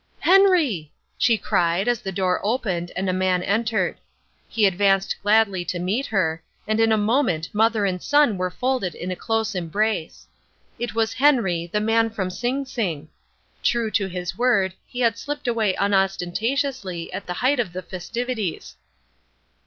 [0.21, 3.99] "Henry!" she cried as the door opened and a man entered.
[4.49, 8.95] He advanced gladly to meet her, and in a moment mother and son were folded
[8.95, 10.25] in a close embrace.
[10.79, 13.09] It was Henry, the man from Sing Sing.
[13.61, 18.77] True to his word, he had slipped away unostentatiously at the height of the festivities.